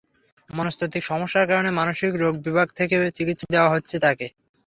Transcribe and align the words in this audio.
মনস্তাত্ত্বিক 0.49 1.03
সমস্যার 1.03 1.49
কারণে 1.49 1.69
মানসিক 1.73 2.11
রোগ 2.15 2.33
বিভাগ 2.45 2.67
থেকেও 2.77 3.15
চিকিৎসা 3.17 3.47
দেওয়া 3.51 3.73
হচ্ছে 3.73 3.95
তাকে। 3.99 4.27